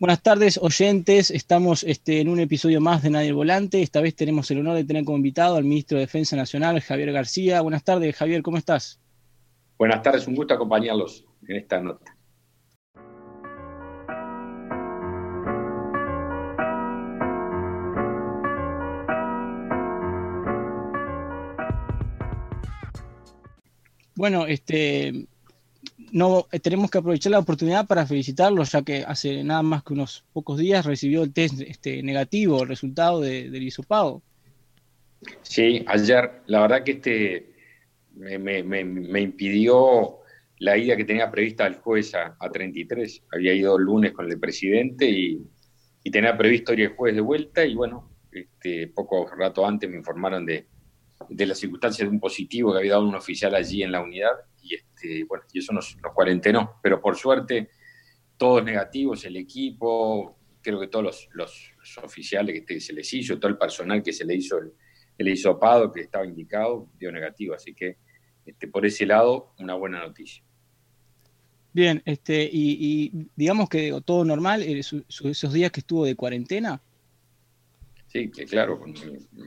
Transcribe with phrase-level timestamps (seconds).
[0.00, 1.28] Buenas tardes, oyentes.
[1.32, 3.82] Estamos este, en un episodio más de Nadie Volante.
[3.82, 7.10] Esta vez tenemos el honor de tener como invitado al ministro de Defensa Nacional, Javier
[7.10, 7.62] García.
[7.62, 9.00] Buenas tardes, Javier, ¿cómo estás?
[9.76, 12.16] Buenas tardes, un gusto acompañarlos en esta nota.
[24.14, 25.26] Bueno, este,
[26.12, 30.24] no tenemos que aprovechar la oportunidad para felicitarlo, ya que hace nada más que unos
[30.32, 34.22] pocos días recibió el test este, negativo, el resultado del hisopado.
[35.42, 37.52] Sí, ayer, la verdad que este
[38.14, 40.18] me, impidió
[40.58, 43.24] la ida que tenía prevista el jueves a, 33.
[43.32, 45.40] Había ido el lunes con el presidente y,
[46.10, 50.46] tenía previsto ir el jueves de vuelta y bueno, este, poco rato antes me informaron
[50.46, 50.66] de,
[51.28, 54.32] de las circunstancias de un positivo que había dado un oficial allí en la unidad
[54.68, 56.78] y, este, bueno, y eso nos, nos cuarentenó.
[56.82, 57.70] Pero por suerte,
[58.36, 61.72] todos negativos, el equipo, creo que todos los,
[62.02, 64.72] oficiales que se les hizo, todo el personal que se le hizo el,
[65.16, 67.54] el hisopado que estaba indicado, dio negativo.
[67.54, 67.96] Así que
[68.48, 70.42] este, por ese lado, una buena noticia.
[71.72, 76.80] Bien, este, y, digamos que todo normal, eh, esos días que estuvo de cuarentena.
[78.06, 78.94] Sí, que claro, con,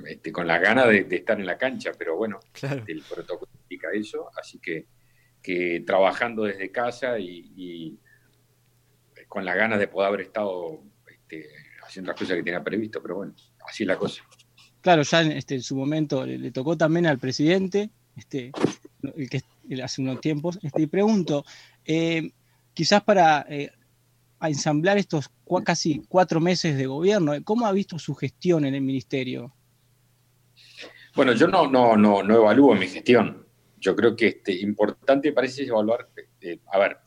[0.07, 2.39] este, con las ganas de, estar en la cancha, pero bueno,
[2.87, 4.85] el protocolo indica eso, así que
[5.41, 7.97] que trabajando desde casa y,
[9.27, 11.47] con las ganas de poder haber estado este,
[11.85, 13.33] haciendo las cosas que tenía previsto, pero bueno,
[13.65, 14.23] así es la cosa.
[14.81, 18.51] Claro, ya en, este, en su momento le, tocó también al presidente, este,
[19.15, 19.41] el que
[19.81, 21.45] hace unos tiempos, este, y pregunto,
[21.85, 22.31] eh,
[22.73, 23.71] quizás para eh,
[24.41, 25.31] ensamblar estos
[25.63, 29.53] casi cuatro meses de gobierno, ¿cómo ha visto su gestión en el ministerio?
[31.15, 33.45] Bueno, yo no, no, no, no evalúo mi gestión
[33.81, 36.07] yo creo que este, importante parece evaluar,
[36.39, 36.97] eh, a ver,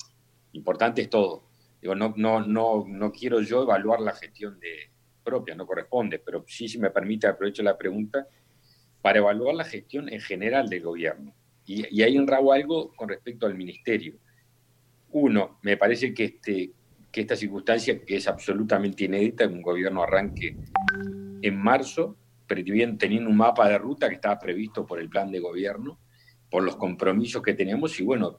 [0.52, 1.44] importante es todo.
[1.80, 2.40] Digo, no, no,
[2.86, 4.90] no, quiero yo evaluar la gestión de,
[5.22, 8.26] propia, no corresponde, pero sí, si me permite, aprovecho la pregunta,
[9.00, 11.32] para evaluar la gestión en general del gobierno.
[11.64, 14.16] Y, y ahí enrabo algo con respecto al ministerio.
[15.12, 16.72] Uno, me parece que, este,
[17.12, 20.56] que esta circunstancia, que es absolutamente inédita, un gobierno arranque
[21.40, 25.98] en marzo, teniendo un mapa de ruta que estaba previsto por el plan de gobierno,
[26.54, 28.38] por los compromisos que tenemos y bueno,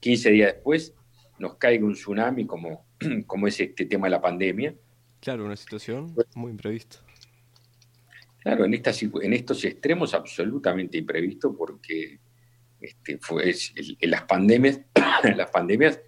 [0.00, 0.94] 15 días después
[1.38, 2.84] nos caiga un tsunami como,
[3.26, 4.74] como es este tema de la pandemia.
[5.20, 6.98] Claro, una situación muy imprevista.
[8.40, 12.20] Claro, en, estas, en estos extremos absolutamente imprevisto porque
[12.78, 14.82] este, fue, en las pandemias,
[15.34, 15.98] las pandemias,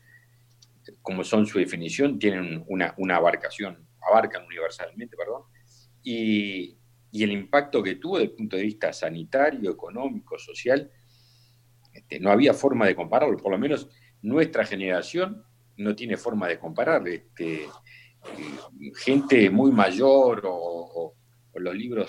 [1.01, 5.45] como son su definición, tienen una, una abarcación, abarcan universalmente, perdón,
[6.03, 6.77] y,
[7.11, 10.93] y el impacto que tuvo desde el punto de vista sanitario, económico, social,
[11.99, 13.89] este, no había forma de compararlo, por lo menos
[14.23, 15.45] nuestra generación
[15.77, 17.07] no tiene forma de comparar.
[17.09, 17.71] Este, eh,
[18.97, 21.15] gente muy mayor o,
[21.55, 22.09] los libros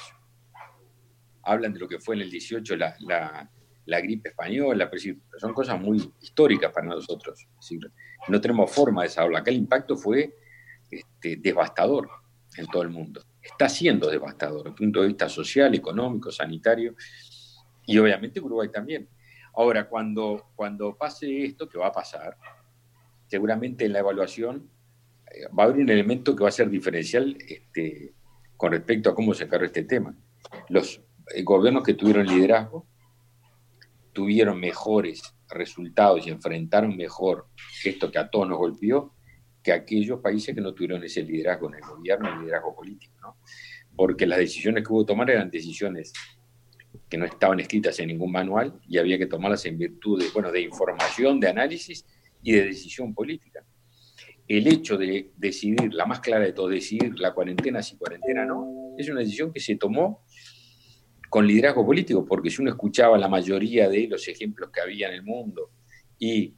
[1.42, 3.50] hablan de lo que fue en el 18 la,
[4.04, 4.92] gripe española,
[5.40, 7.48] son cosas muy históricas para nosotros.
[8.28, 9.38] no tenemos forma de saberlo.
[9.38, 10.36] Acá el impacto fue
[10.92, 12.08] este, devastador
[12.58, 13.24] en todo el mundo.
[13.42, 16.94] Está siendo devastador desde el punto de vista social, económico, sanitario
[17.88, 19.10] y obviamente Uruguay también.
[19.60, 22.38] Ahora, cuando, cuando pase esto, que va a pasar,
[23.28, 24.72] seguramente en la evaluación
[25.30, 28.14] eh, va a haber un elemento que va a ser diferencial este,
[28.56, 30.16] con respecto a cómo se encargó este tema.
[30.70, 31.02] Los
[31.36, 32.88] eh, gobiernos que tuvieron liderazgo
[34.14, 37.48] tuvieron mejores resultados y enfrentaron mejor
[37.84, 39.14] esto que a todos nos golpeó
[39.62, 43.36] que aquellos países que no tuvieron ese liderazgo en el gobierno, el liderazgo político, ¿no?
[43.94, 46.14] Porque las decisiones que hubo que tomar eran decisiones
[47.10, 50.52] que no estaban escritas en ningún manual y había que tomarlas en virtud de, bueno,
[50.52, 52.06] de información, de análisis
[52.44, 53.66] y de decisión política.
[54.48, 58.96] El hecho de decidir, la más clara de todo, decidir la cuarentena si cuarentena no,
[58.98, 60.24] es una decisión que se tomó
[61.30, 65.16] con liderazgo político, porque si uno escuchaba la mayoría de los ejemplos que había en
[65.16, 65.72] el mundo
[66.18, 66.56] y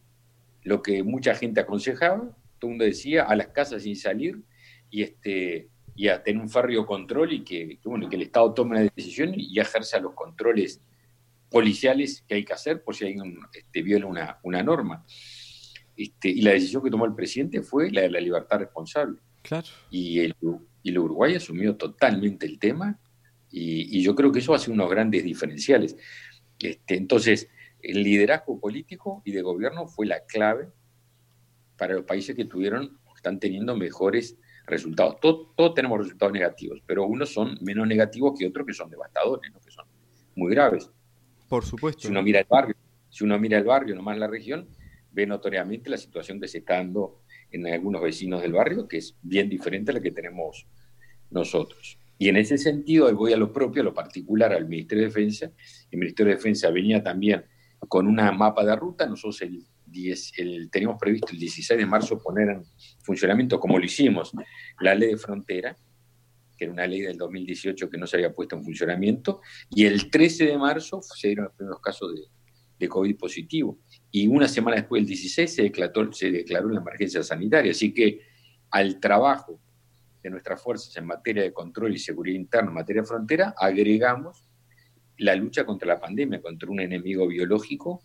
[0.63, 4.41] lo que mucha gente aconsejaba, todo el mundo decía a las casas sin salir
[4.89, 5.69] y este
[6.01, 9.35] y a tener un férreo control y que, bueno, que el Estado tome una decisión
[9.37, 10.81] y ejerza los controles
[11.47, 15.05] policiales que hay que hacer por si alguien este, viola una, una norma.
[15.95, 19.19] Este, y la decisión que tomó el presidente fue la de la libertad responsable.
[19.43, 19.67] Claro.
[19.91, 20.35] Y el,
[20.81, 22.99] y Uruguay asumió totalmente el tema
[23.51, 25.95] y, yo creo que eso hace unos grandes diferenciales.
[26.57, 27.47] Este, entonces,
[27.79, 30.67] el liderazgo político y de gobierno fue la clave
[31.77, 34.35] para los países que tuvieron, están teniendo mejores
[34.71, 35.19] resultados.
[35.19, 39.71] Todos, tenemos resultados negativos, pero unos son menos negativos que otros que son devastadores, que
[39.71, 39.85] son
[40.35, 40.89] muy graves.
[41.47, 42.01] Por supuesto.
[42.01, 42.75] Si uno mira el barrio,
[43.09, 44.67] si uno mira el barrio, nomás la región,
[45.11, 47.21] ve notoriamente la situación que se está dando
[47.51, 50.65] en algunos vecinos del barrio, que es bien diferente a la que tenemos
[51.29, 51.99] nosotros.
[52.17, 55.51] Y en ese sentido, voy a lo propio, a lo particular, al Ministerio de Defensa.
[55.89, 57.43] El Ministerio de Defensa venía también
[57.87, 59.05] con una mapa de ruta.
[59.07, 62.63] Nosotros el 10, el, teníamos previsto el 16 de marzo poner en
[63.03, 64.31] funcionamiento, como lo hicimos,
[64.79, 65.75] la ley de frontera,
[66.57, 70.09] que era una ley del 2018 que no se había puesto en funcionamiento, y el
[70.09, 72.21] 13 de marzo se dieron los primeros casos de,
[72.81, 73.79] de COVID positivo.
[74.09, 77.71] Y una semana después, el 16, se declaró, se declaró la emergencia sanitaria.
[77.71, 78.21] Así que
[78.71, 79.61] al trabajo
[80.21, 84.47] de nuestras fuerzas en materia de control y seguridad interna, en materia de frontera, agregamos
[85.17, 88.03] la lucha contra la pandemia, contra un enemigo biológico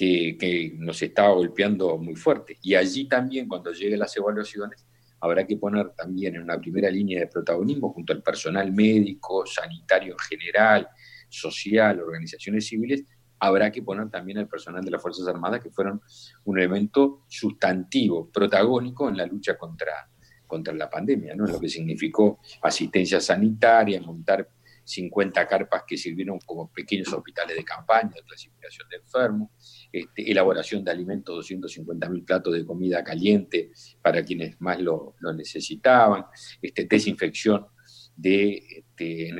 [0.00, 2.56] que, nos estaba golpeando muy fuerte.
[2.62, 4.86] Y allí también, cuando lleguen las evaluaciones,
[5.20, 10.12] habrá que poner también en una primera línea de protagonismo junto al personal médico, sanitario
[10.12, 10.88] en general,
[11.28, 13.04] social, organizaciones civiles,
[13.38, 16.00] habrá que poner también al personal de las Fuerzas Armadas, que fueron
[16.44, 20.08] un elemento sustantivo, protagónico en la lucha contra,
[20.46, 21.46] contra la pandemia, ¿no?
[21.46, 24.48] lo que significó asistencia sanitaria, montar
[24.82, 29.50] 50 carpas que sirvieron como pequeños hospitales de campaña, de clasificación de enfermos,
[29.92, 36.24] este, elaboración de alimentos, 250.000 platos de comida caliente para quienes más lo, necesitaban,
[36.62, 37.66] este, desinfección
[38.16, 39.32] de, este,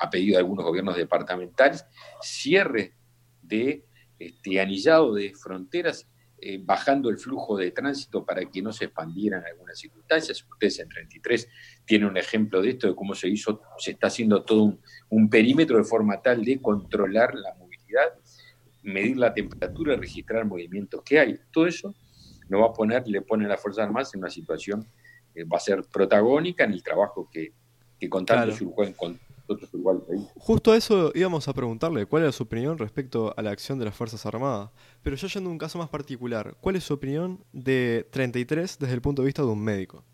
[0.00, 1.84] a pedido de algunos gobiernos departamentales,
[2.20, 2.94] cierre
[3.42, 3.84] de
[4.18, 6.08] este, anillado de fronteras,
[6.40, 10.44] eh, bajando el flujo de tránsito para que no se expandieran algunas circunstancias.
[10.48, 11.48] Ustedes en 33
[11.84, 14.78] tienen un ejemplo de esto, de cómo se hizo, se está haciendo todo
[15.08, 18.14] un perímetro de forma tal de controlar la movilidad,
[18.88, 21.38] medir la temperatura, registrar movimientos que hay.
[21.52, 21.94] Todo eso
[22.48, 24.86] nos va a poner, le pone a las Fuerzas Armadas en una situación
[25.34, 27.52] que va a ser protagónica en el trabajo que,
[28.00, 28.94] que con tanto claro.
[28.96, 29.18] con,
[30.36, 33.86] Justo a eso íbamos a preguntarle cuál era su opinión respecto a la acción de
[33.86, 34.70] las Fuerzas Armadas.
[35.02, 38.94] Pero yo yendo a un caso más particular, ¿cuál es su opinión de 33 desde
[38.94, 40.04] el punto de vista de un médico?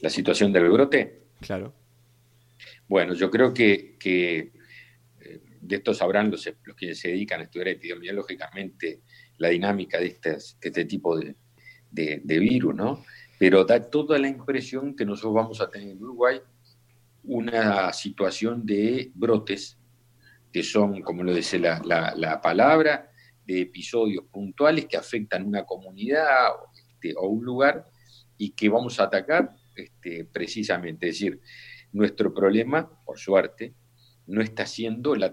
[0.00, 1.22] ¿La situación del brote?
[1.40, 1.72] Claro.
[2.88, 4.52] Bueno, yo creo que, que eh,
[5.60, 9.02] de esto sabrán los, que se dedican a estudiar epidemiológicamente
[9.38, 11.36] la dinámica de, este, tipo de,
[12.24, 13.04] virus, ¿no?
[13.38, 16.40] Pero da toda la impresión que nosotros vamos a tener en Uruguay
[17.24, 19.78] una situación de brotes,
[20.52, 23.10] que son, como lo dice la palabra,
[23.50, 27.84] de episodios puntuales que afectan una comunidad este, o un lugar
[28.38, 31.08] y que vamos a atacar este, precisamente.
[31.08, 31.40] Es decir,
[31.92, 33.74] nuestro problema, por suerte,
[34.30, 35.24] no está siendo el,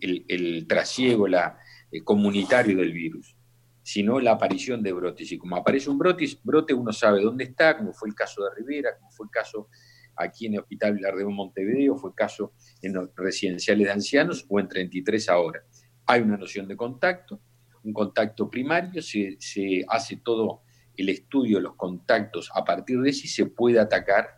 [0.00, 1.58] el, el, trasiego la,
[1.90, 3.34] el comunitario del virus,
[3.82, 5.32] sino la aparición de brotes.
[5.32, 8.50] Y como aparece un brote, brote uno sabe dónde está, como fue el caso de
[8.56, 9.68] Rivera, como fue el caso
[10.16, 12.52] aquí en el Hospital Vilardeo Montevideo, fue caso
[12.82, 15.62] en los residenciales de ancianos o en 33 ahora.
[16.06, 17.40] Hay una noción de contacto,
[17.84, 20.62] un contacto primario, se, se hace todo
[20.94, 24.35] el estudio de los contactos a partir de si se puede atacar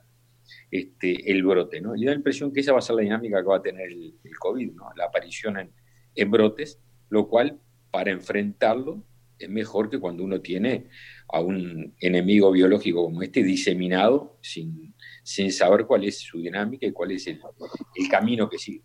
[0.71, 1.81] este, el brote.
[1.81, 1.97] ¿no?
[1.97, 3.91] Y da la impresión que esa va a ser la dinámica que va a tener
[3.91, 4.91] el, COVID, ¿no?
[4.97, 5.71] la aparición en,
[6.15, 6.79] en brotes,
[7.11, 7.59] lo cual
[7.91, 9.05] para enfrentarlo
[9.39, 10.89] es mejor que cuando uno tiene
[11.29, 16.93] a un enemigo biológico como este diseminado sin, sin saber cuál es su dinámica y
[16.93, 17.41] cuál es el,
[17.95, 18.83] el camino que sigue.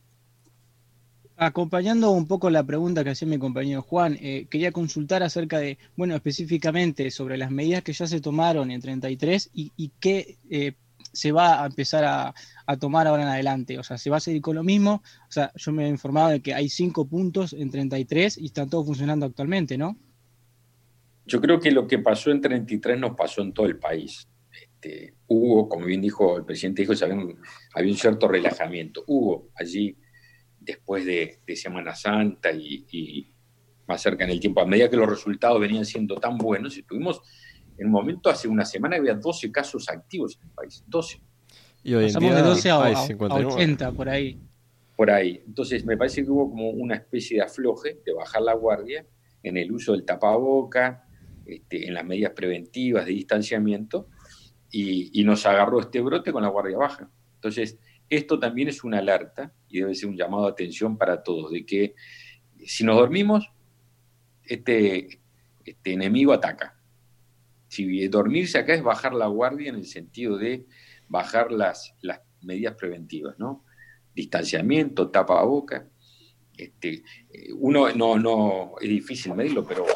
[1.35, 5.79] Acompañando un poco la pregunta que hacía mi compañero Juan, eh, quería consultar acerca de,
[5.97, 10.73] bueno, específicamente sobre las medidas que ya se tomaron en 33 y, y qué eh,
[11.13, 12.33] se va a empezar a,
[12.65, 13.79] a, tomar ahora en adelante.
[13.79, 15.01] O sea, se va a seguir con lo mismo.
[15.29, 18.69] O sea, yo me he informado de que hay cinco puntos en 33 y están
[18.69, 19.97] todos funcionando actualmente, ¿no?
[21.25, 24.27] Yo creo que lo que pasó en 33 nos pasó en todo el país.
[24.51, 27.39] Este, hubo, como bien dijo el presidente, dijo, había un,
[27.73, 29.03] había un cierto relajamiento.
[29.07, 29.97] Hubo allí,
[30.59, 33.29] después de, de Semana Santa y, y,
[33.87, 37.21] más cerca en el tiempo, a medida que los resultados venían siendo tan buenos, estuvimos
[37.77, 40.83] en un momento, hace una semana, había 12 casos activos en el país.
[40.87, 41.21] 12.
[41.83, 44.39] Y hoy Pasamos de 12 a, a 80, por ahí.
[44.95, 45.41] Por ahí.
[45.45, 49.05] Entonces, me parece que hubo como una especie de afloje, de bajar la guardia
[49.41, 51.05] en el uso del tapaboca,
[51.45, 54.07] este, en las medidas preventivas de distanciamiento,
[54.71, 57.09] y, y, nos agarró este brote con la guardia baja.
[57.35, 57.77] Entonces,
[58.09, 61.65] esto también es una alerta y debe ser un llamado de atención para todos, de
[61.65, 61.95] que
[62.65, 63.51] si nos dormimos,
[64.45, 65.19] este,
[65.65, 66.72] este enemigo ataca.
[67.73, 70.67] Si dormirse acá es bajar la guardia en el sentido de
[71.07, 73.65] bajar las, las medidas preventivas, ¿no?
[74.13, 75.89] Distanciamiento, tapa a boca.
[76.55, 77.03] Este,
[77.55, 79.87] uno no, no, es difícil medirlo, pero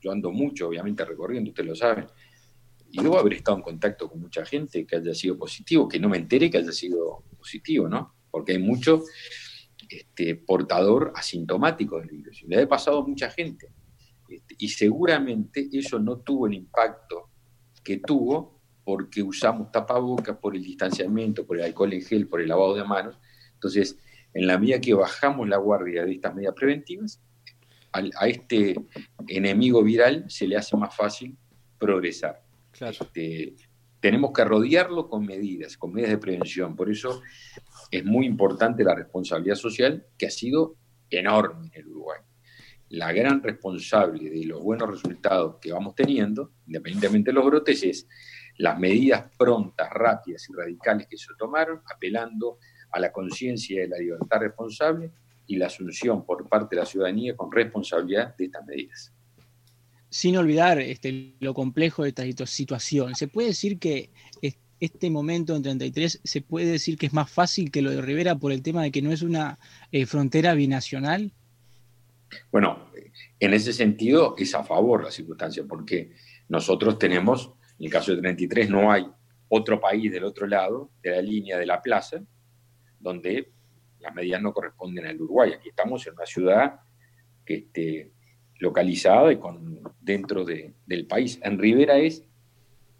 [0.00, 2.06] yo ando mucho, obviamente, recorriendo, ustedes lo saben,
[2.92, 6.08] y debo haber estado en contacto con mucha gente que haya sido positivo, que no
[6.08, 8.14] me enteré que haya sido positivo, ¿no?
[8.30, 9.02] Porque hay mucho
[9.88, 12.44] este, portador asintomático del virus.
[12.44, 13.72] Y le ha pasado a mucha gente.
[14.30, 17.30] Este, y seguramente eso no tuvo el impacto
[17.82, 22.48] que tuvo porque usamos tapabocas, por el distanciamiento, por el alcohol en gel, por el
[22.48, 23.18] lavado de manos.
[23.54, 23.98] Entonces,
[24.32, 27.20] en la medida que bajamos la guardia de estas medidas preventivas,
[27.92, 28.76] a, este
[29.28, 31.36] enemigo viral se le hace más fácil
[31.78, 32.42] progresar.
[32.80, 33.54] Este,
[34.00, 36.76] tenemos que rodearlo con medidas, con medidas de prevención.
[36.76, 37.20] Por eso
[37.90, 40.76] es muy importante la responsabilidad social que ha sido
[41.10, 42.20] enorme en el Uruguay.
[42.90, 48.06] La gran responsable de los buenos resultados que vamos teniendo, independientemente de los brotes, es
[48.58, 52.58] las medidas prontas, rápidas y radicales que se tomaron, apelando
[52.90, 55.12] a la conciencia de la libertad responsable
[55.46, 59.12] y la asunción por parte de la ciudadanía con responsabilidad de estas medidas.
[60.08, 64.10] Sin olvidar este, lo complejo de esta situación, ¿se puede decir que
[64.80, 68.36] este momento en 33 se puede decir que es más fácil que lo de Rivera
[68.36, 69.58] por el tema de que no es una
[69.92, 71.32] eh, frontera binacional?
[72.50, 72.90] Bueno,
[73.38, 76.14] en ese sentido es a favor la circunstancia, porque
[76.48, 79.06] nosotros tenemos en el caso de 33 no hay
[79.48, 82.22] otro país del otro lado de la línea de la plaza
[82.98, 83.52] donde
[84.00, 85.52] las medidas no corresponden al Uruguay.
[85.54, 86.80] Aquí estamos en una ciudad
[87.44, 88.12] que esté
[88.58, 91.40] localizada y con, dentro del país.
[91.42, 92.22] En Rivera es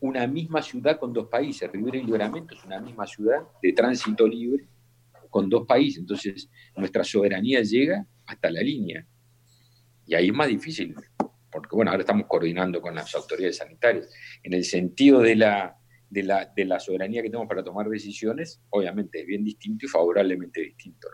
[0.01, 1.71] una misma ciudad con dos países.
[1.71, 4.67] Rivera y Libramento es una misma ciudad de tránsito libre
[5.29, 5.99] con dos países.
[5.99, 9.07] Entonces, nuestra soberanía llega hasta la línea.
[10.11, 10.95] Y ahí es más difícil
[11.51, 14.09] porque bueno, ahora estamos coordinando con las autoridades sanitarias,
[14.43, 15.77] en el sentido de la,
[16.09, 19.89] de la, de la soberanía que tenemos para tomar decisiones, obviamente es bien distinto y
[19.89, 21.09] favorablemente distinto.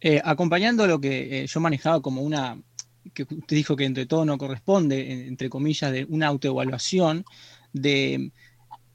[0.00, 2.60] Eh, acompañando lo que eh, yo manejaba como una,
[3.14, 7.24] que usted dijo que entre todo no corresponde, entre comillas, de una autoevaluación
[7.72, 8.32] de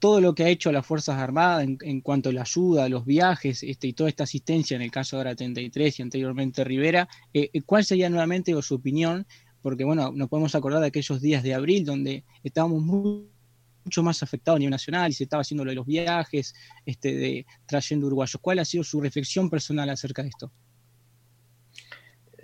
[0.02, 3.62] todo lo que ha hecho las Fuerzas Armadas en, cuanto a la ayuda, los viajes
[3.62, 7.48] este, y toda esta asistencia en el caso de ahora 33 y anteriormente Rivera, eh,
[7.64, 9.24] ¿cuál sería nuevamente su opinión
[9.62, 14.56] porque bueno, nos podemos acordar de aquellos días de abril donde estábamos mucho más afectados
[14.56, 16.52] a nivel nacional y se estaba haciendo lo de los viajes,
[16.84, 18.40] este, de trayendo uruguayos.
[18.42, 20.50] ¿Cuál ha sido su reflexión personal acerca de esto?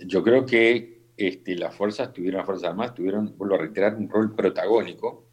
[0.06, 4.08] Yo creo que este, las fuerzas tuvieron, las Fuerzas Armadas tuvieron, vuelvo a reiterar, un
[4.08, 5.27] rol protagónico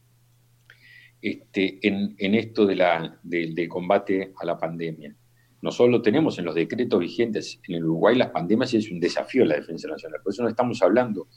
[1.26, 5.16] este, en, esto de la, del combate a la pandemia.
[5.60, 9.42] Nosotros lo tenemos en los decretos vigentes en el Uruguay, las pandemias es un desafío
[9.42, 10.22] a la defensa nacional.
[10.24, 11.28] Por eso no estamos hablando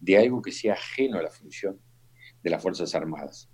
[0.00, 1.78] de algo que sea ajeno a la función
[2.42, 3.48] de las Fuerzas Armadas.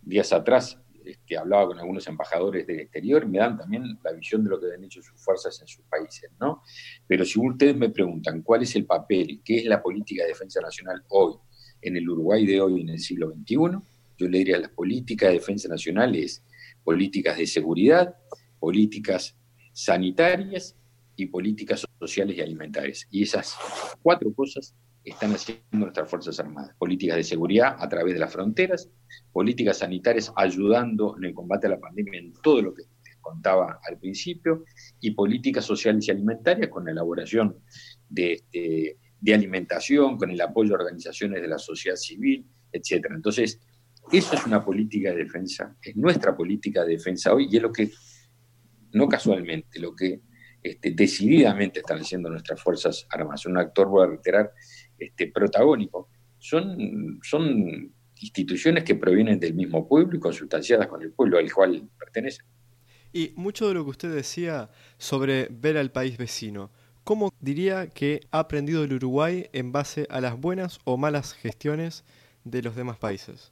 [0.00, 4.50] Días atrás este, hablaba con algunos embajadores del exterior, me dan también la visión de
[4.50, 6.62] lo que han hecho sus fuerzas en sus países, ¿no?
[7.08, 10.60] Pero si ustedes me preguntan cuál es el papel, qué es la política de defensa
[10.60, 11.34] nacional hoy,
[11.80, 13.91] en el Uruguay de hoy, en el siglo XXI,
[14.22, 16.44] yo le diría las políticas de defensa nacional es
[16.84, 18.14] políticas de seguridad,
[18.58, 19.36] políticas
[19.72, 20.76] sanitarias
[21.16, 23.06] y políticas sociales y alimentarias.
[23.10, 23.56] Y esas
[24.02, 24.74] cuatro cosas
[25.04, 26.74] están haciendo nuestras Fuerzas Armadas.
[26.78, 28.88] Políticas de seguridad a través de las fronteras,
[29.32, 33.80] políticas sanitarias ayudando en el combate a la pandemia en todo lo que les contaba
[33.88, 34.64] al principio,
[35.00, 37.56] y políticas sociales y alimentarias con la elaboración
[38.08, 43.06] de, de, alimentación, con el apoyo a organizaciones de la sociedad civil, etc.
[43.10, 43.60] Entonces,
[44.10, 47.72] eso es una política de defensa, es nuestra política de defensa hoy y es lo
[47.72, 47.90] que,
[48.92, 50.20] no casualmente, lo que
[50.62, 53.46] este, decididamente están haciendo nuestras Fuerzas Armadas.
[53.46, 54.52] Un actor, voy a reiterar,
[54.98, 56.08] este, protagónico.
[56.38, 61.88] Son, son instituciones que provienen del mismo pueblo y consustanciadas con el pueblo al cual
[61.98, 62.46] pertenecen.
[63.12, 66.70] Y mucho de lo que usted decía sobre ver al país vecino,
[67.04, 72.04] ¿cómo diría que ha aprendido el Uruguay en base a las buenas o malas gestiones
[72.44, 73.51] de los demás países?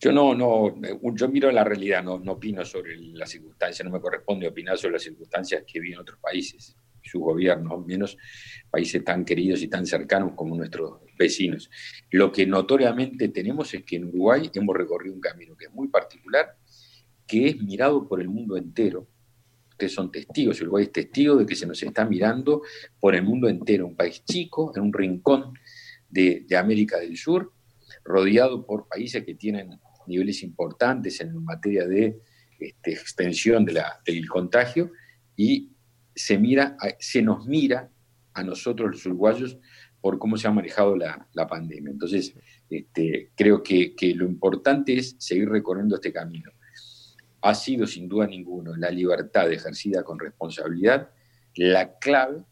[0.00, 0.74] Yo no, no,
[1.14, 4.92] yo miro la realidad, no, no opino sobre las circunstancias, no me corresponde opinar sobre
[4.94, 6.76] las circunstancias que vi en otros países
[7.08, 8.16] su gobierno, menos
[8.70, 11.70] países tan queridos y tan cercanos como nuestros vecinos.
[12.10, 15.88] Lo que notoriamente tenemos es que en Uruguay hemos recorrido un camino que es muy
[15.88, 16.56] particular,
[17.26, 19.08] que es mirado por el mundo entero.
[19.70, 22.62] Ustedes son testigos, Uruguay es testigo de que se nos está mirando
[23.00, 25.54] por el mundo entero, un país chico, en un rincón
[26.08, 27.52] de, América del Sur,
[28.04, 29.78] rodeado por países que tienen
[30.08, 32.20] niveles importantes en materia de
[32.58, 34.90] este, extensión del contagio
[35.36, 35.70] y
[36.14, 37.90] se, mira, se nos mira
[38.34, 39.58] a nosotros los uruguayos
[40.00, 41.90] por cómo se ha manejado la, pandemia.
[41.90, 42.34] Entonces,
[42.70, 46.50] este, creo que, lo importante es seguir recorriendo este camino.
[47.42, 51.10] Ha sido sin duda ninguno la libertad ejercida con responsabilidad
[51.54, 52.44] la clave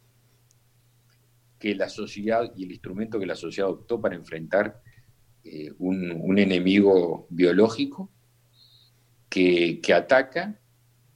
[1.59, 4.83] que la sociedad y el instrumento que la sociedad optó para enfrentar
[5.49, 8.11] eh, un, enemigo biológico
[9.29, 10.59] que, ataca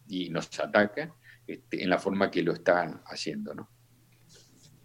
[0.08, 1.14] y nos ataca
[1.46, 3.54] este, en la forma que lo está haciendo.
[3.54, 3.68] ¿no?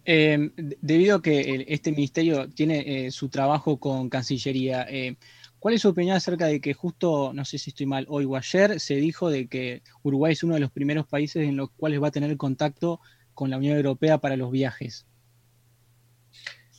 [0.04, 5.16] Em, debido a que este ministerio tiene eh, su trabajo con Cancillería, eh,
[5.58, 8.36] ¿cuál es su opinión acerca de que justo, no sé si estoy mal, hoy o
[8.36, 12.02] ayer se dijo de que Uruguay es uno de los primeros países en los cuales
[12.02, 13.00] va a tener contacto
[13.34, 15.06] con la Unión Europea para los viajes?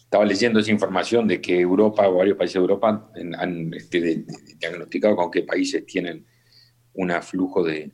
[0.08, 4.24] Estaba leyendo esa información de que Europa o varios países de Europa han este,
[4.58, 6.26] diagnosticado con qué países tienen
[6.94, 7.92] un flujo de,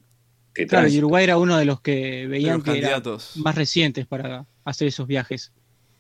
[0.54, 3.02] Claro, y Uruguay era uno de los que veían que eran
[3.38, 5.52] más recientes para hacer esos viajes.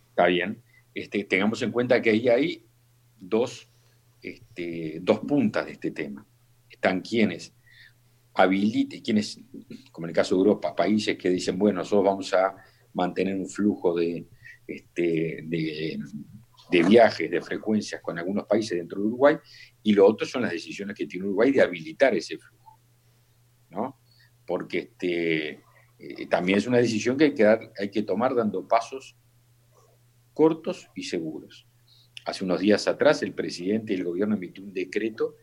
[0.10, 0.62] Está bien.
[0.94, 2.66] Este, tengamos en cuenta que ahí hay
[3.18, 3.68] dos,
[4.22, 6.24] este, dos puntas de este tema.
[6.70, 7.52] Están quienes
[8.36, 9.40] habiliten, quienes,
[9.92, 12.56] como en el caso de Europa, países que dicen, bueno, nosotros vamos a
[12.94, 14.28] mantener un flujo de,
[14.76, 16.00] este, de,
[16.72, 19.38] de viajes, de frecuencias con algunos países dentro de Uruguay,
[19.84, 22.80] y lo otro son las decisiones que tiene Uruguay de habilitar ese flujo.
[23.70, 23.98] ¿no?
[24.46, 25.62] porque este,
[26.00, 29.16] eh, también es una decisión que hay que, dar, hay que tomar dando pasos
[30.34, 31.68] cortos y seguros.
[32.26, 35.36] Hace unos días atrás el presidente y el gobierno emitió un decreto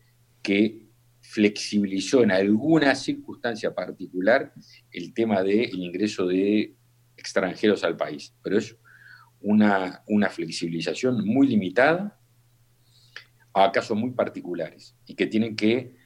[0.43, 0.87] que
[1.21, 4.53] flexibilizó en alguna circunstancia particular
[4.91, 6.75] el tema del ingreso de
[7.17, 8.77] extranjeros al país, pero es
[9.41, 12.19] una, una flexibilización muy limitada
[13.53, 15.97] a casos muy particulares y que tienen que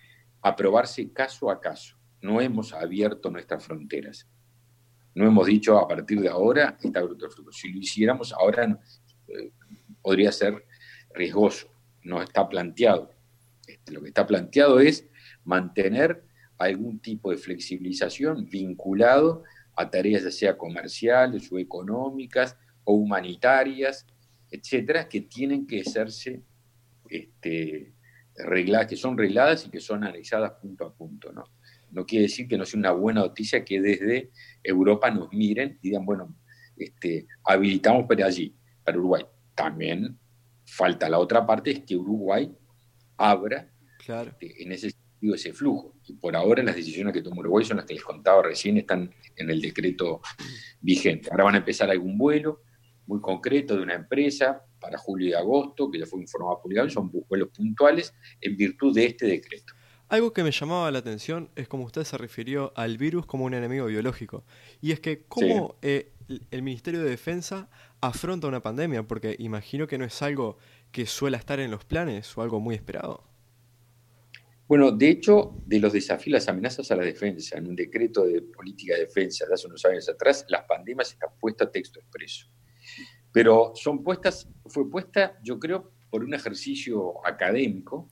[0.40, 4.26] aprobarse caso a caso no hemos abierto nuestras fronteras.
[5.14, 8.80] No hemos dicho a partir de ahora está abierto Si lo hiciéramos ahora
[9.28, 9.52] eh,
[10.00, 10.64] podría ser
[11.12, 11.68] riesgoso.
[12.02, 13.10] No está planteado.
[13.66, 15.06] Este, lo que está planteado es
[15.44, 16.24] mantener
[16.56, 19.42] algún tipo de flexibilización vinculado
[19.76, 24.06] a tareas ya sea comerciales o económicas o humanitarias,
[24.50, 26.42] etcétera, que tienen que hacerse
[27.08, 27.94] este,
[28.36, 31.44] regladas, que son regladas y que son analizadas punto a punto, ¿no?
[31.94, 34.30] no quiere decir que no sea una buena noticia que desde
[34.62, 36.36] Europa nos miren y digan, bueno,
[36.76, 39.24] este, habilitamos para allí, para Uruguay.
[39.54, 40.18] También
[40.66, 42.52] falta la otra parte, es que Uruguay
[43.16, 45.94] abra este, en ese sentido ese flujo.
[46.06, 49.14] Y por ahora las decisiones que toma Uruguay son las que les contaba recién, están
[49.36, 50.20] en el decreto
[50.80, 51.28] vigente.
[51.30, 52.62] Ahora van a empezar algún vuelo
[53.06, 57.10] muy concreto de una empresa para julio y agosto, que ya fue informado públicamente, son
[57.28, 59.74] vuelos puntuales en virtud de este decreto.
[60.08, 63.54] Algo que me llamaba la atención es como usted se refirió al virus como un
[63.54, 64.44] enemigo biológico.
[64.80, 66.12] Y es que cómo eh,
[66.50, 67.68] el Ministerio de Defensa
[68.00, 70.58] afronta una pandemia, porque imagino que no es algo
[70.92, 73.24] que suele estar en los planes o algo muy esperado.
[74.66, 78.40] Bueno, de hecho, de los desafíos, las amenazas a la defensa, en un decreto de
[78.40, 82.46] política de defensa de hace unos años atrás, las pandemias están puestas a texto expreso.
[83.34, 88.08] Pero son puestas, fue puesta, yo creo, por un ejercicio académico,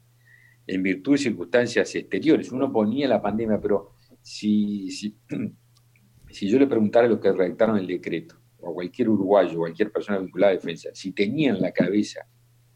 [0.66, 2.50] en virtud de circunstancias exteriores.
[2.50, 5.16] Uno ponía la pandemia, pero si, si,
[6.48, 10.18] yo le preguntara a los que redactaron el decreto, o a cualquier uruguayo, cualquier persona
[10.18, 12.26] vinculada a defensa, si tenían en la cabeza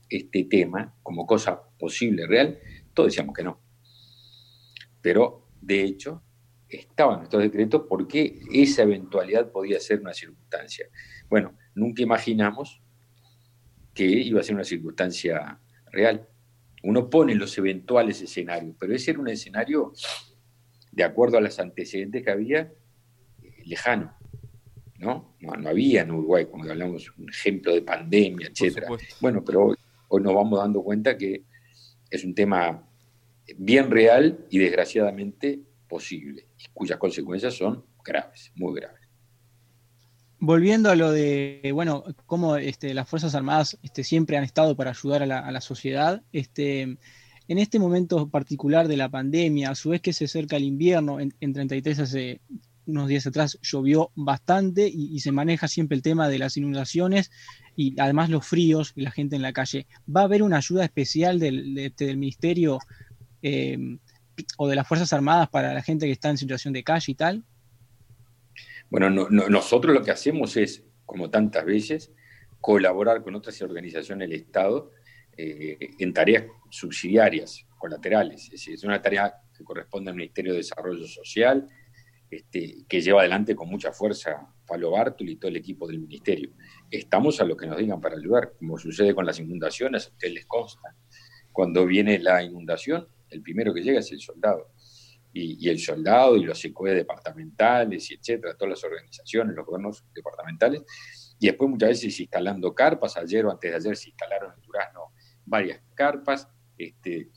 [0.09, 2.61] este tema como cosa posible, real,
[2.94, 3.61] todos decíamos que no.
[5.02, 6.22] Pero, de hecho,
[6.68, 10.87] estaba en nuestros decretos porque esa eventualidad podía ser una circunstancia.
[11.28, 12.82] Bueno, nunca imaginamos
[13.94, 15.60] que iba a ser una circunstancia
[15.92, 16.28] real
[16.86, 19.92] uno pone los eventuales escenarios, pero ese era un escenario,
[20.92, 22.72] de acuerdo a los antecedentes que había,
[23.42, 24.14] eh, lejano.
[24.98, 25.36] ¿no?
[25.40, 25.68] ¿no?
[25.68, 28.88] había en Uruguay, cuando hablamos un ejemplo de pandemia, etcétera.
[29.20, 29.76] Bueno, pero
[30.08, 31.42] hoy, nos vamos dando cuenta que
[32.08, 32.88] es un tema
[33.58, 39.05] bien real y desgraciadamente posible, cuyas consecuencias son graves, muy graves.
[40.38, 44.90] Volviendo a lo de, bueno, cómo este, las Fuerzas Armadas este, siempre han estado para
[44.90, 50.03] ayudar a la, sociedad, este, en este momento particular de la pandemia, a su vez
[50.03, 52.40] que se acerca el invierno, en, 33 hace
[52.85, 57.31] unos días atrás llovió bastante y, se maneja siempre el tema de las inundaciones
[57.75, 59.87] y además los fríos y la gente en la calle.
[60.14, 62.79] ¿Va a haber una ayuda especial del, este, Ministerio
[63.40, 63.79] eh,
[64.59, 67.14] o de las Fuerzas Armadas para la gente que está en situación de calle y
[67.14, 67.44] tal?
[68.88, 72.12] Bueno, nosotros lo que hacemos es, como tantas veces,
[72.61, 74.92] colaborar con otras organizaciones del Estado
[75.37, 78.51] eh, en tareas subsidiarias, colaterales.
[78.53, 81.66] Es, es una tarea que corresponde al Ministerio de Desarrollo Social,
[82.31, 86.51] este, que lleva adelante con mucha fuerza Palo Bartul y todo el equipo del Ministerio.
[86.90, 90.35] Estamos a lo que nos digan para ayudar, como sucede con las inundaciones, a ustedes
[90.35, 90.94] les consta.
[91.53, 94.72] Cuando viene la inundación, el primero que llega es el soldado
[95.38, 100.83] y, el soldado y los ECOE departamentales y etcétera, todas las organizaciones, los gobiernos departamentales,
[101.38, 105.12] y después muchas veces instalando carpas, ayer o antes de ayer se instalaron en Durazno
[105.44, 107.31] varias carpas, este,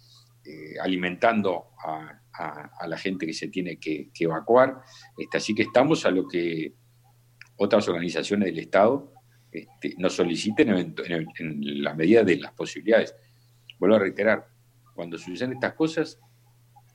[0.46, 2.16] eh, alimentando a,
[2.88, 4.82] la gente que se tiene que, evacuar,
[5.18, 6.74] este, así que estamos a lo que
[7.58, 9.14] otras organizaciones del Estado
[9.52, 13.14] este, nos soliciten en, la medida de las posibilidades.
[13.78, 14.48] Vuelvo a reiterar,
[14.96, 16.18] cuando suceden estas cosas,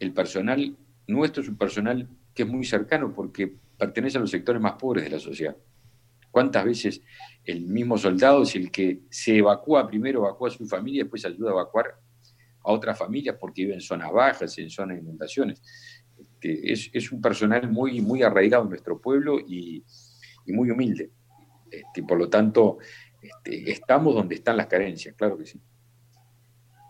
[0.01, 4.61] el personal nuestro es un personal que es muy cercano porque pertenece a los sectores
[4.61, 5.57] más pobres de la sociedad.
[6.31, 7.01] ¿Cuántas veces
[7.45, 11.25] el mismo soldado es el que se evacúa primero, evacúa a su familia y después
[11.25, 11.87] ayuda a evacuar
[12.65, 15.63] a otras familias porque viven en zonas bajas, en zonas de inundaciones?
[16.45, 19.85] Este, es, un personal muy, muy arraigado en nuestro pueblo y,
[20.47, 21.11] muy humilde.
[21.71, 22.79] Este, por lo tanto,
[23.21, 25.61] este, estamos donde están las carencias, claro que sí.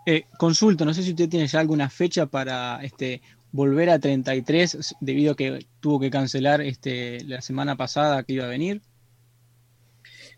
[0.07, 3.23] Eh, consulto, no sé si usted tiene ya alguna fecha para este,
[3.55, 8.47] volver a 33 debido a que tuvo que cancelar este, la semana pasada que iba
[8.47, 8.83] a venir.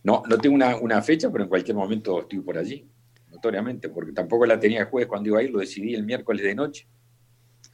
[0.02, 2.86] No, no tengo una, fecha, pero en cualquier momento estoy por allí,
[3.30, 6.44] notoriamente, porque tampoco la tenía el jueves cuando iba a ir, lo decidí el miércoles
[6.44, 6.88] de noche.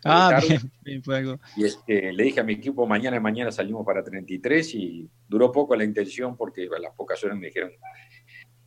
[0.05, 0.41] Ah,
[0.85, 1.41] bien, fue algo.
[1.57, 5.51] Y este, le dije a mi equipo, mañana y mañana salimos para 33 y duró
[5.51, 7.73] poco la intención porque a las pocas horas me dijeron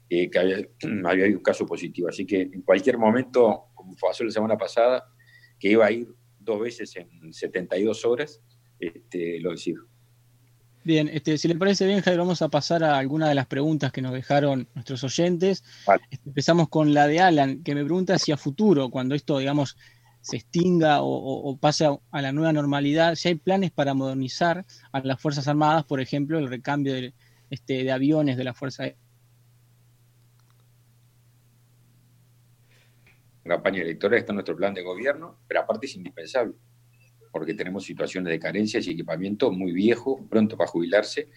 [0.10, 0.58] que había,
[1.06, 2.10] había habido un caso positivo.
[2.10, 5.06] Así que en cualquier momento, como pasó la semana pasada,
[5.58, 6.08] que iba a ir
[6.46, 8.42] dos veces en 72 horas,
[8.80, 9.84] este, lo decido.
[10.84, 13.92] Bien, este, si le parece bien, Javier, vamos a pasar a algunas de las preguntas
[13.92, 15.64] que nos dejaron nuestros oyentes.
[16.12, 19.78] Este, empezamos con la de Alan, que me pregunta si a futuro, cuando esto, digamos,
[20.22, 25.20] se extinga o, pase a, la nueva normalidad, si hay planes para modernizar a las
[25.20, 27.14] Fuerzas Armadas, por ejemplo, el recambio de,
[27.50, 28.86] este, de aviones de la Fuerza
[33.46, 36.56] Campaña electoral está en nuestro plan de gobierno, pero aparte es indispensable
[37.36, 41.28] porque tenemos situaciones de carencias y equipamiento muy viejo, pronto para jubilarse,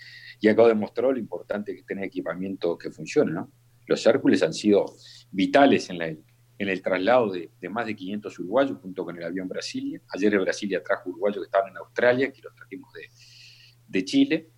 [0.40, 3.32] y acabo de mostrar lo importante que es tener equipamiento que funcione.
[3.32, 3.50] ¿no?
[3.84, 4.94] Los Hércules han sido
[5.32, 10.00] vitales en, en el traslado de, más de 500 uruguayos junto con el avión Brasilia.
[10.14, 13.10] Ayer de Brasilia trajo uruguayos que estaban en Australia, que los trajimos de,
[13.88, 14.50] de Chile.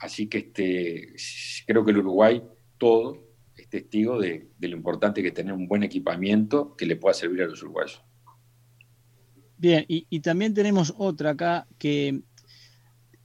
[0.00, 1.14] Así que este,
[1.64, 2.42] creo que el Uruguay
[2.76, 3.31] todo
[3.72, 7.42] testigo de, de lo importante que es tener un buen equipamiento que le pueda servir
[7.42, 8.02] a los uruguayos.
[9.56, 12.20] Bien, y, también tenemos otra acá que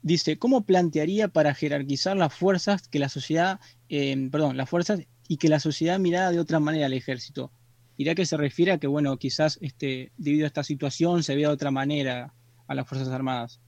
[0.02, 5.38] dice, ¿cómo plantearía para jerarquizar las fuerzas que la sociedad, eh, perdón, las fuerzas y
[5.38, 7.52] que la sociedad mirara de otra manera al ejército?
[7.98, 11.50] ¿Irá que se refiere a que, bueno, quizás este, debido a esta situación se vea
[11.50, 12.34] de otra manera
[12.68, 13.60] a las Fuerzas Armadas?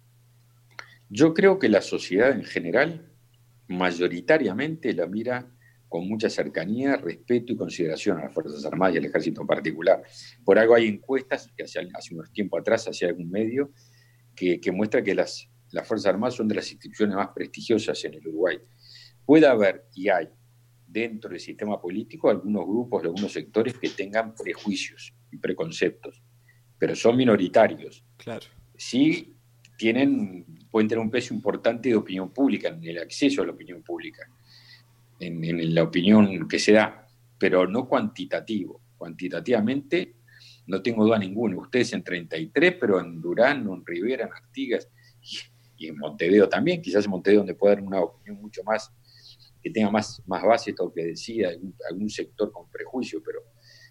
[1.10, 3.12] Yo creo que la sociedad en general
[3.68, 5.52] mayoritariamente la mira
[5.90, 10.04] con mucha cercanía, respeto y consideración a las Fuerzas Armadas y al Ejército en particular.
[10.46, 13.72] Por algo hay encuestas que hace, hace unos tiempos atrás hacía algún medio
[14.36, 18.14] que, que muestra que las, las Fuerzas Armadas son de las instituciones más prestigiosas en
[18.14, 18.60] el Uruguay.
[19.26, 20.30] Puede haber y hay
[20.88, 26.22] dentro del sistema político algunos grupos, algunos sectores que tengan prejuicios y preconceptos,
[26.78, 28.06] pero son minoritarios.
[28.18, 28.46] Claro.
[28.78, 29.36] Sí
[29.76, 33.82] tienen, pueden tener un peso importante de opinión pública, en el acceso a la opinión
[33.82, 34.30] pública
[35.20, 38.82] en, la opinión que se da, pero no cuantitativo.
[38.98, 40.16] Cuantitativamente
[40.68, 41.58] no tengo duda ninguna.
[41.58, 44.90] Ustedes en 33, pero en Durán, en Rivera, en Artigas
[45.78, 48.92] y, en Montevideo también, quizás en Montevideo donde pueda dar una opinión mucho más,
[49.62, 51.50] que tenga más, más base esto que decía,
[51.90, 53.40] algún, sector con prejuicio, pero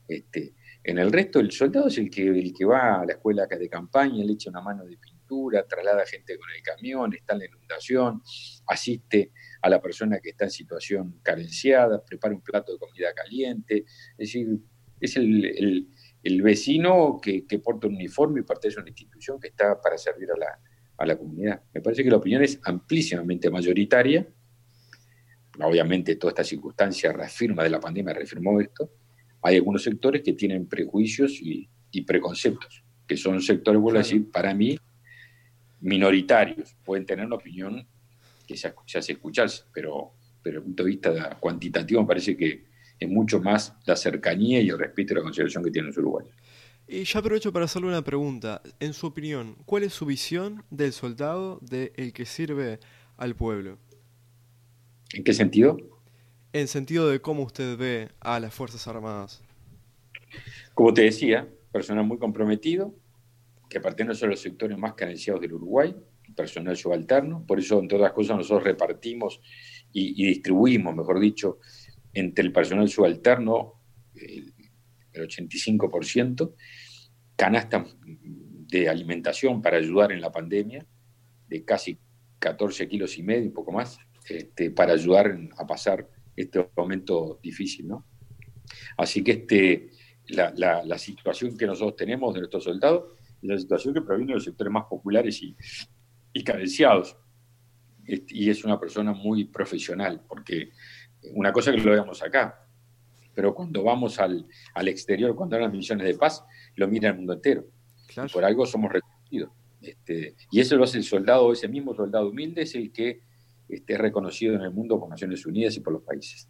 [0.07, 3.47] este, en el resto el soldado es el que, el que va a la escuela
[3.47, 7.41] de campaña, le echa una mano de pintura, traslada gente con el camión, está en
[7.41, 8.23] la inundación,
[8.67, 13.85] asiste a la persona que está en situación carenciada, prepara un plato de comida caliente,
[13.87, 14.59] es decir,
[15.01, 19.97] es el, vecino que, porta un uniforme y pertenece a una institución que está para
[19.97, 20.61] servir a la,
[20.97, 21.63] a la comunidad.
[21.73, 24.27] Me parece que la opinión es amplísimamente mayoritaria.
[25.61, 28.91] Obviamente toda esta circunstancia reafirma de la pandemia, reafirmó esto.
[29.43, 31.69] Hay algunos sectores que tienen prejuicios y,
[32.07, 34.79] preconceptos, que son sectores, vuelvo a decir, para mí,
[35.81, 36.77] minoritarios.
[36.85, 37.89] Pueden tener una opinión
[38.49, 42.65] que se, hace escucharse, pero, pero desde el punto de vista cuantitativo me parece que
[42.99, 46.33] es mucho más la cercanía y el respeto y la consideración que tienen los uruguayos.
[46.89, 48.63] Y ya aprovecho para hacerle una pregunta.
[48.81, 52.81] En su opinión, ¿cuál es su visión del soldado, del el que sirve
[53.19, 53.79] al pueblo?
[55.13, 55.77] ¿En qué sentido?
[56.55, 59.43] En sentido de cómo usted ve a las Fuerzas Armadas.
[60.73, 62.95] Como te decía, personal muy comprometido,
[63.69, 65.95] que pertenece a los sectores más carenciados del Uruguay,
[66.39, 69.41] personal subalterno, por eso en todas las cosas nosotros repartimos
[69.93, 71.59] y, distribuimos, mejor dicho,
[72.13, 73.83] entre el personal subalterno
[74.15, 74.55] el,
[75.13, 76.55] 85%,
[77.35, 80.87] canastas de alimentación para ayudar en la pandemia,
[81.49, 81.99] de casi
[82.39, 83.99] 14 kilos y medio, un poco más,
[84.29, 88.07] este, para ayudar a pasar este momento difícil, ¿no?
[88.97, 89.91] Así que este,
[90.29, 90.53] la,
[90.85, 94.73] la, situación que nosotros tenemos de nuestros soldados la situación que proviene de los sectores
[94.73, 95.57] más populares y,
[96.39, 97.17] y cadenciados.
[98.07, 100.71] Y es una persona muy profesional, porque
[101.35, 102.65] Una cosa que lo veamos acá,
[103.35, 104.47] pero cuando vamos al,
[104.87, 106.45] exterior, cuando hay las misiones de paz,
[106.77, 107.65] lo mira el mundo entero.
[108.33, 109.51] por algo somos reconocidos.
[109.83, 113.21] Este, y eso lo hace el soldado, ese mismo soldado humilde es el que
[113.69, 116.49] esté reconocido en el mundo por Naciones Unidas y por los países.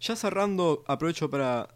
[0.00, 1.68] Ya cerrando, aprovecho para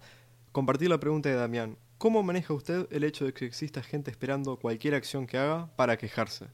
[0.52, 1.76] compartir la pregunta de Damián.
[1.98, 5.96] ¿Cómo maneja usted el hecho de que exista gente esperando cualquier acción que haga para
[5.96, 6.46] quejarse?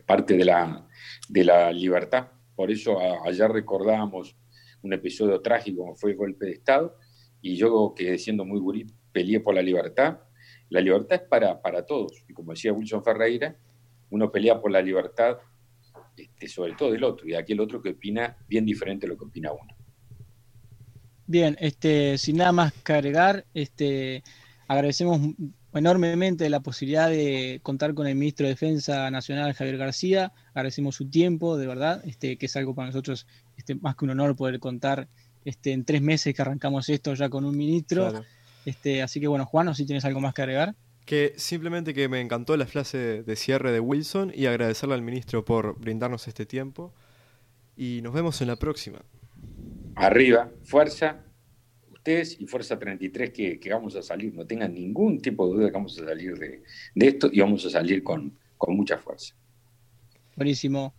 [0.00, 0.88] Parte de la,
[1.28, 2.28] de la libertad.
[2.54, 4.36] Por eso ayer recordábamos
[4.82, 6.96] un episodio trágico como fue el golpe de Estado,
[7.40, 10.18] y yo que siendo muy gurí peleé por la libertad.
[10.70, 13.56] La libertad es para, para todos, y como decía Wilson Ferreira,
[14.10, 15.38] uno pelea por la libertad
[16.16, 19.24] este, sobre todo del otro, y aquel otro que opina bien diferente a lo que
[19.24, 19.74] opina uno.
[21.26, 24.22] Bien, este, sin nada más que agregar, este,
[24.68, 25.20] agradecemos
[25.74, 30.32] enormemente la posibilidad de contar con el ministro de Defensa Nacional, Javier García.
[30.54, 34.10] Agradecemos su tiempo, de verdad, este, que es algo para nosotros este, más que un
[34.10, 35.08] honor poder contar
[35.44, 38.12] este, en tres meses que arrancamos esto ya con un ministro.
[38.64, 40.74] Este, así que bueno, Juan, no si tienes algo más que agregar.
[41.04, 45.44] Que simplemente que me encantó la frase de cierre de Wilson y agradecerle al ministro
[45.44, 46.94] por brindarnos este tiempo.
[47.76, 49.00] Y nos vemos en la próxima.
[49.96, 51.24] Arriba, fuerza,
[52.02, 54.34] ustedes y Fuerza 33 que, que vamos a salir.
[54.34, 56.62] No tengan ningún tipo de duda que vamos a salir de,
[56.96, 59.36] esto y vamos a salir con, con mucha fuerza.
[60.34, 60.92] Buenísimo.